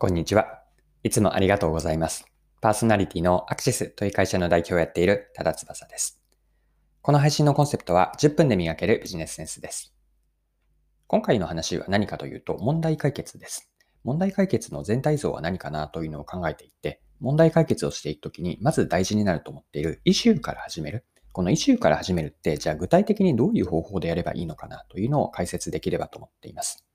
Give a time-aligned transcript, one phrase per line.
[0.00, 0.62] こんにちは。
[1.02, 2.24] いつもありがとうございます。
[2.62, 6.22] パーソナリティのアクシスという会社の代表をやっている多田翼です。
[7.02, 9.92] この配信のコンセプトは10分で磨けるビジネスセンスです。
[11.06, 13.70] 今回の話は何かというと問題解決です。
[14.02, 21.04] 問題解決の全体像は何かなというのを考えていて、問題解決をしていくときにまず大事になると思っているイシューから始める。
[21.32, 26.86] このイシューから始めるって、じゃあ具体的にどういう方法でやればいいのかなというのを解説できればと思っています。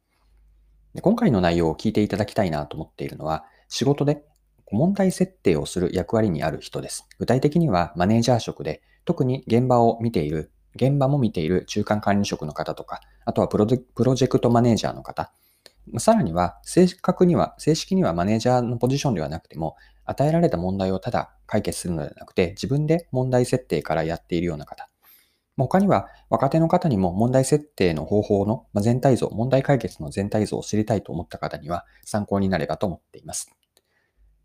[0.95, 4.23] で今回の内容を聞いていただきたいなと思っているのは、仕事で
[4.71, 7.05] 問題設定をする役割にある人です。
[7.19, 15.33] 具体的にはマネージャー職で、特に現場を見ている、現場も見ている中間管理職の方とか、あとはプロジェクトマネージャーの方、
[15.97, 24.87] さらには正確には、正式にはマネージャーのポジションではなくても、与えられた問題をただ解決するのではなくて、自分で問題設定からやっているような方、
[25.63, 33.55] 他には若手の方にも問題設定の方法の全体像、問題解決の全体像を知りたいと思った方には参考になればと思っています。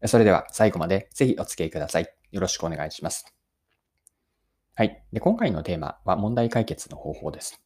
[0.07, 2.09] それでは最後までぜひお付き合いください。
[2.31, 3.35] よろしくお願いします。
[4.75, 5.03] はい。
[5.13, 7.61] で今回のテーマは問題解決の方法です。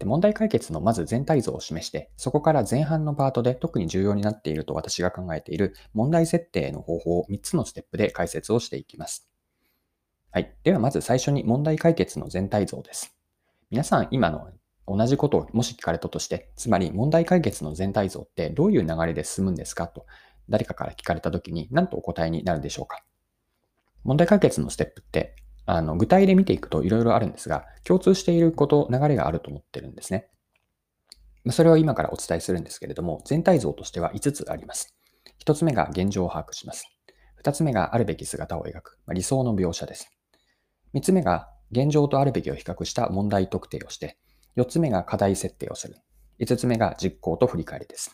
[0.00, 9.29] で問題解決のまず全体像を示して、そこから前半のパートで特に重要になっていると私が考えている問題設定の方法を3つのステップで解説をしていきます。
[10.32, 10.54] はい。
[10.62, 13.16] ではまず最初に問題解決の全体像です。
[13.70, 14.48] 皆さん今の
[14.86, 19.88] 同じことをもし聞かれたとして、つまり問題解決の全体像ってどういう流れで進むんですか？
[19.88, 20.06] と
[20.48, 23.02] 誰かから聞かれたときに何とお答えになるでしょうか？
[24.04, 25.34] 問題解決のステップって
[25.66, 30.28] あの具体で見ていくといろいろあるんですが、共通していること、流れがあると思ってるんですね。
[31.50, 34.94] それを今からお伝えするんですけれども、全体像としては5つあります。
[35.44, 36.84] 1つ目が現状を把握します。
[37.42, 40.10] 2つ目があるべき姿を描く、理想の描写です。
[40.94, 44.18] 3つ目が現状とあるべきを比較した問題特定をして、
[44.56, 45.96] 4つ目が課題設定をする。
[46.40, 48.12] 5つ目が実行と振り返りです。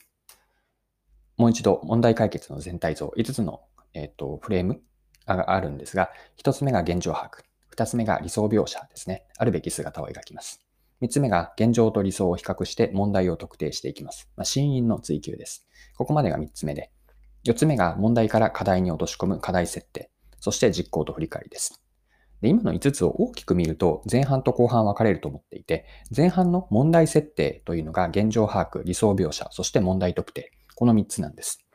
[1.36, 3.60] もう一度問題解決の全体像、5つの、
[3.94, 4.80] えーと、フレーム
[5.26, 6.10] があるんですが、
[6.42, 7.44] 1つ目が現状把握。
[7.74, 9.26] 2つ目が理想描写ですね。
[9.38, 10.62] あるべき姿を描きます。
[11.02, 14.30] 3つ目が現状と理想を比較して問題を特定していきます。
[14.36, 15.66] まあ、真因の追求です。
[15.96, 16.90] ここまでが3つ目で、
[17.44, 20.10] 4つ目が問題から課題に落とし込む課題設定。
[20.40, 21.85] そして実行と振り返りです。
[22.42, 30.52] で今の5つを大きく見ると前半と後半分かれると思っていて、前半の問題設定というのが現状把握、理想描写、そして問題特定。
[30.74, 31.66] この3つなんです。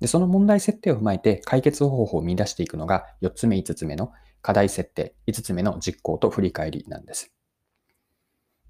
[0.00, 4.12] で、その問題設定を踏まえて解決方法を見出していくのが4つ目、5つ目の
[4.42, 7.32] 課題設定、5つ目の実行と振り返りなんです。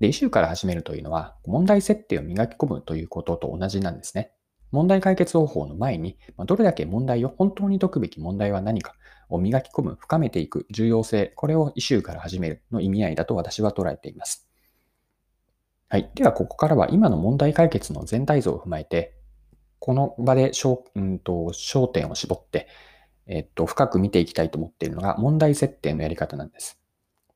[0.01, 4.33] で、イシューから始めるというのは問題設定を磨き込むということと同じなんですね。
[4.77, 8.95] 問題解決方法の前に、どれだけ問題を本当に解くべき問題は何か
[9.31, 14.47] を磨き込む、深めていく重要性、これをイシューから始めるの意味合いだと私は捉えています。
[15.89, 16.11] はい。
[16.15, 19.15] では、ここからは今の問題解決の全体像を踏まえて、
[19.79, 22.69] この場で焦,、うん、と焦点を絞って、
[23.27, 26.79] えっと、深く見ていきたいと思っているのが問題設定のやり方なんです。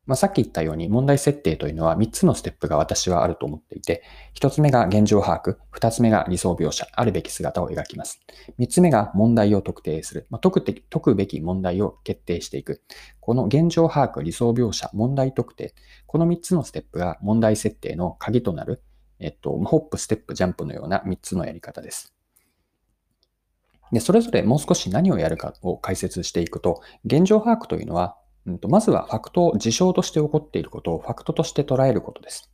[0.06, 4.02] まあ、さっき言ったように問題設定というのは3つのステップが私はあると思っていて、
[4.34, 8.20] 1つ目が現状把握、2つ目が理想描写、あるべき姿を描きます。
[8.58, 12.82] 3つ目が問題を特定する、まあ、解く解くべき問題を決定していく。
[13.20, 15.74] この現状把握、理想描写、問題特定、
[16.06, 18.82] この3つのステップが問題設定の鍵となる、
[19.20, 22.14] えっと、ホップ、ステップ、ジャンプのような3つのやり方です。
[23.92, 32.50] で、それぞれもう少し何をやるかを解説していくと、現状把握というのは、うん、とまずはファクトを、事象として起こっていることをファクトとして捉えることです。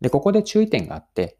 [0.00, 1.38] で、ここで注意点があって、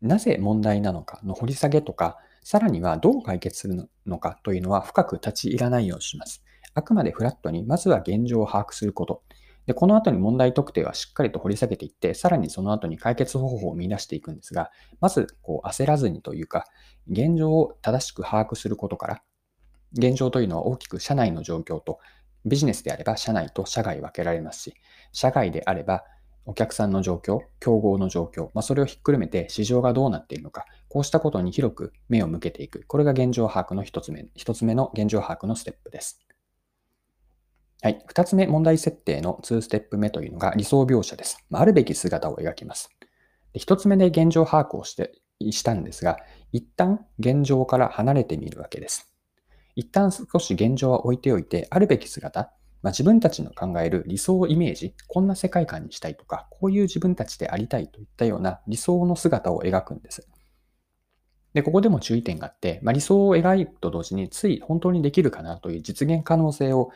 [0.00, 6.42] なぜ問題なのかの掘り下げとか、さらにはどう解決するのかというのは深く立ち入らないようにします。
[6.74, 9.22] あくまでフラットに、まずは現状を把握すること。
[9.66, 14.70] で、この後に問題特定はしっかりと掘り下げていって、さらにその後に解決方法を見出していくんですが、
[15.00, 16.66] まずこう焦らずにというか、
[17.10, 19.22] 現状を正しく把握することから、
[19.92, 21.98] 現状というのは大きく社内の状況と、
[22.44, 24.74] ビジネスであれば社内と社外分けられますし、
[25.12, 26.04] 社外であれば
[26.46, 32.84] お客さんの状況、競合の状況、まあ、それをひっくるめて市場がどうなっているのか、こうしたことに広く目を向けていく。
[32.86, 36.20] これが現状把握の一つ目、一つ目の現状把握のステップです。
[37.82, 38.02] はい。
[38.06, 41.44] 二つ目、問題設定の2ステップ目というのが理想描写です。
[41.50, 42.90] まあるべき姿を描きます。
[43.52, 46.18] で一つ目で現状把握をして、したんですが、
[46.52, 49.09] 一旦現状から離れてみるわけです。
[49.80, 60.28] 一旦少し現状は置いておいて、あるべき姿、まあ、自分たちの考える理想イメージ、こんな世界観にしたいとか、こういう自分たちでありたいといったような理想の姿を描くんです。
[61.54, 66.90] で、ここでも注意点があって、まあ、理想を描くと同時に、つい本当にできるかなという実現可能性を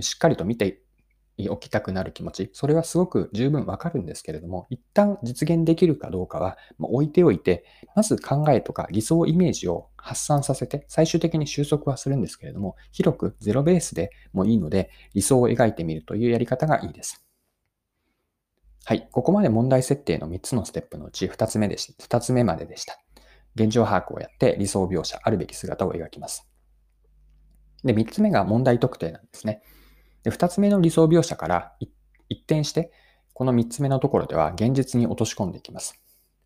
[0.00, 0.81] しっかりと見て
[1.48, 17.24] 起きたくなる気持ち、それはすごく十分わかるんですけれども、一旦実現できるかどうかは置いておいて、まず考えとか理想イメージを発散させて、最終的に収束はするんですけれども、広くゼロベースでもいいので、理想を描いてみるというやり方がいいです。
[18.84, 19.08] はい。
[19.12, 22.04] ここまで問題設定の3つのステップのうち2つ目でした。
[22.04, 22.98] 2つ目まででした。
[23.54, 26.48] 現状把握をやって理想描写、あるべき姿を描きます。
[27.84, 29.62] で、3つ目が問題特定なんですね。
[30.22, 31.72] で、2つ目の理想描写から
[32.28, 32.92] 一転して、
[33.34, 36.00] この3つ目のところでは現実に落とし込んでいきます。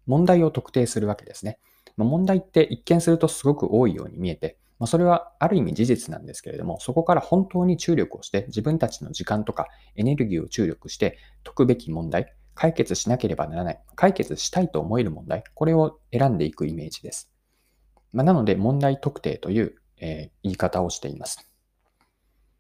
[0.07, 1.59] 問題を特定するわけですね。
[1.97, 17.33] ま問題って一見するとすごく多いように見えて、まあ、それはある意味事実なんですけれども、そこから本当に注力をして自分たちの時間とかエネルギーを注力して解くべき問題、解決しなければならない、解決したいと思える問題、これを選んでいくイメージです。
[18.13, 21.51] まあ、なので問題特定というえー、言い方をしています。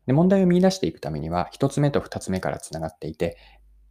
[0.06, 3.36] で問題を見出していくためには、一つ目と二つ目からつながっていて、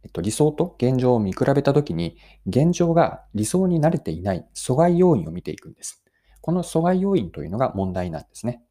[0.02, 2.16] えっと、理想と現状を見比べたときに、
[2.46, 6.02] 現状が理想に慣れていない阻害要因を見ていくんです。
[6.40, 8.62] この阻害要因というのが問題なんですね。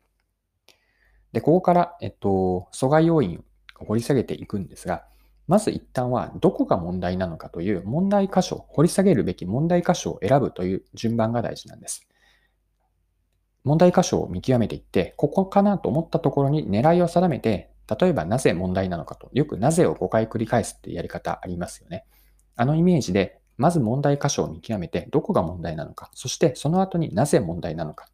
[1.33, 3.43] で、ここから、えっと、阻害要因
[3.79, 5.05] を掘り下げていくんですが、
[5.47, 12.07] まず一旦はどこが問題なのかという問題箇所、掘り下げるべき問題箇所を選ぶという順番が大事なんです。
[13.65, 22.05] 問題箇所を見極めていって、ここかなと思ったところに狙いを定めて、例えばなぜ問題なのかと、よくなぜを5回繰り返すってやり方ありますよね。
[22.55, 28.07] あのイメージで、まず問題箇所を見極めて、どこが問題なのか、そしてその後になぜ問題なのか。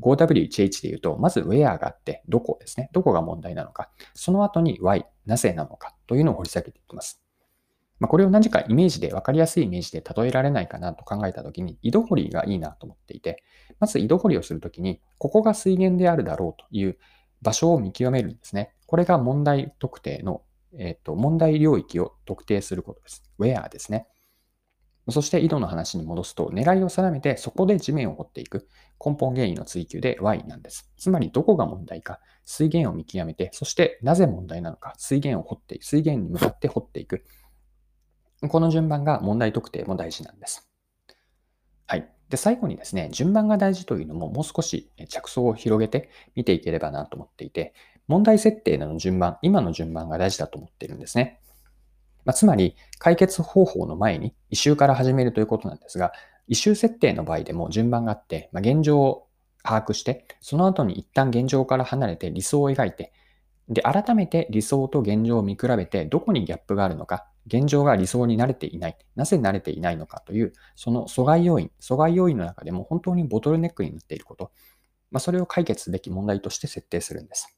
[0.00, 2.90] 5W1H で言うと、まず where があって、どこですね。
[2.92, 3.90] どこが問題なのか。
[4.14, 7.25] その後に why、なぜなのかというのを掘り下げていきます。
[7.98, 13.42] まあ、これを何かイメージで、分かりやすいイメージで例えられないかなと考えたときに、井戸掘りがいいなと思っていて、
[13.80, 16.98] まず井戸掘りをするときに、ここが水源であるだろうという
[17.42, 18.74] 場所を見極めるんですね。
[18.86, 20.42] これが問題特定の、
[20.78, 23.24] えっ、ー、と、問題領域を特定することです。
[23.38, 24.06] where ですね。
[25.08, 28.66] そして井戸の話に戻すと、狙いを定めてそこで地面を掘っていく
[29.04, 30.90] 根本原因の追求で Y なんです。
[30.96, 37.24] つまりどこが問題か、水源を見極めて、そしてなぜ問題なのか、水源を掘って、水源に向かって掘っていく。
[38.42, 40.68] この順番が問題特定も大事なんです。
[41.86, 42.08] はい。
[42.28, 47.72] で、最後にですね、順番が大事というのももう少し着想を広げて見ていければなと思っていて、
[48.08, 51.40] 問題設定の順番、今の順番が大事だと思っているんですね。
[52.24, 56.12] まあ、つまり、解決方法の前に異臭から始めるということなんですが、
[56.48, 59.28] 異臭設定の場合でも順番があって、まあ、現状を
[59.62, 63.12] 把握して、その後に一旦現状から離れて理想を描いて、
[63.68, 74.50] で、改めて理想と現状を見比べて、どこにギャップがあるのか、現状が理想に慣れていない、なぜ慣れていないのかという、その阻害要因、阻害要因の中でも本当にボトルネックになっていること、
[75.10, 77.56] まあ、それを解決すべき問題として設定するんです。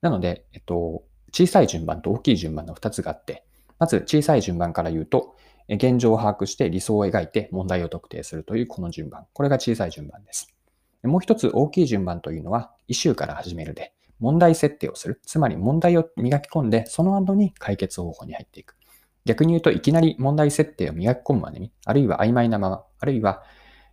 [0.00, 3.44] なので、えっと、小さい順番と大きい順番の2つがあって、
[3.78, 5.36] まず小さい順番から言うと、
[5.68, 9.26] 現状を把握して理想を描いて問題を特定するというこの順番。
[9.32, 10.54] これが小さい順番です。
[11.02, 15.20] もう一つ大きい順番というのは、イシューから始めるで、問題設定をする。
[15.24, 18.76] つまり問題を磨き込んで、その後に解決方法に入っていく。
[19.24, 23.42] 逆に言うと、いきなり問題設定を磨き込むまでに、あるいは曖昧なまま、あるいは、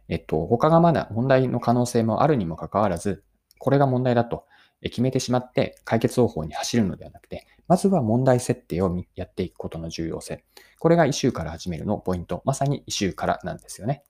[0.08, 3.24] えっと、他がまだ問題の可能性もあるにもかかわらず、
[3.60, 4.46] これが問題だと
[4.82, 10.44] 決めてしまって解決方法に走るのではなくて、まずは問題設定をやっていくことの重要性。
[10.80, 12.42] これがイシューから始めるのポイント。
[12.46, 14.04] まさにイシューからなんですよね。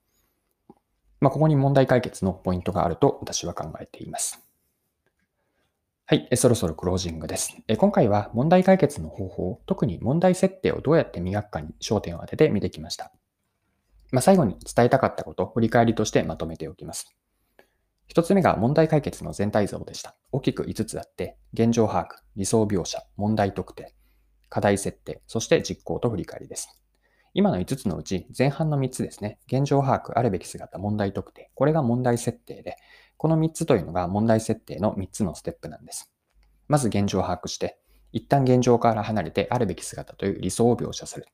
[1.20, 4.49] まあ、ここに問題解決のポイントがあると私は考えています。
[6.10, 7.56] はい、そろそろクロージングです。
[7.78, 13.12] 今回は問題解決の方法、特に問題設定をどうやって磨くかに焦点を当てて見てきました。
[14.10, 17.14] まあ、最後に伝えたかったこと、振り返りとしてまとめておきます。
[18.08, 20.16] 一つ目が問題解決の全体像でした。
[20.32, 23.94] 大きく5つあって、現状把握、理想描写、問題特定、
[24.48, 26.82] 課題設定、そして実行と振り返りです。
[27.34, 29.38] 今の5つのうち前半の3つですね。
[29.46, 31.52] 現状把握、あるべき姿、問題特定。
[31.54, 32.74] これが問題設定で、
[33.20, 36.10] この3つというのが問題設定の3つのステップなんです。
[36.68, 37.78] まず現状を把握して、
[38.12, 41.26] 一旦現状から離れてあるべき姿という理想を描写する。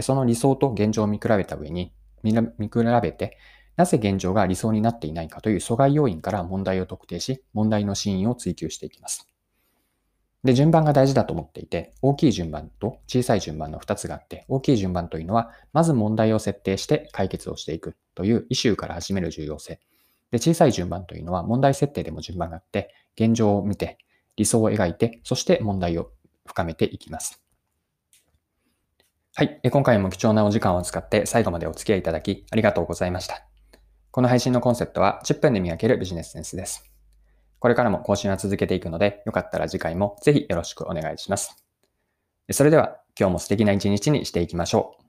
[0.00, 2.44] その理想と現状を見比べた上に、見比
[3.02, 3.36] べて、
[3.74, 9.26] なぜ現状が理想になっていないかという阻害要因から問題を特定し、問題の真因を追求していきます。
[10.44, 19.80] で、順番が大事だと思っていて、大きい順番と小さい順番の2つがあって、大きい順番というのは、まず問題を設定して解決をしていくというイシューから始める重要性。
[20.30, 23.98] で、小さい順番というのは問題設定でも順番があって、現状を見て、
[24.36, 26.10] 理想を描いて、そして問題を
[26.46, 27.42] 深めていきます。
[29.34, 29.60] はい。
[29.70, 33.46] 今回も貴重なお時間を使って最後までお付き合いいただきありがとうございました。
[34.10, 36.90] この配信のコンセプトは10分で磨けるビジネスセンスです。
[37.60, 41.64] これからも更新は続けていくので、よかったら次回もぜひよろしくお願いします。
[42.50, 45.07] それでは今日も素敵な一日にしていきましょう。